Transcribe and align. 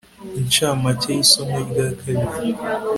incamake 0.39 1.07
y 1.15 1.21
isomo 1.23 1.55
rya 1.69 1.87
kabiri 1.99 2.37